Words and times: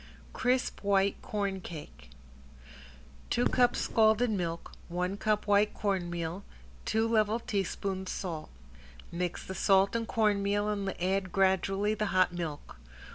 ~CRISP 0.33 0.79
WHITE 0.83 1.21
CORNCAKE~ 1.21 2.09
Two 3.29 3.45
cups 3.45 3.81
scalded 3.81 4.31
milk, 4.31 4.71
one 4.87 5.15
cup 5.15 5.45
white 5.45 5.75
cornmeal, 5.75 6.43
two 6.85 7.07
level 7.07 7.37
teaspoons 7.37 8.09
salt. 8.11 8.49
Mix 9.11 9.45
the 9.45 9.53
salt 9.53 9.95
and 9.95 10.07
cornmeal 10.07 10.67
and 10.69 10.99
add 10.99 11.31
gradually 11.31 11.93
the 11.93 12.07
hot 12.07 12.33
milk. 12.33 12.77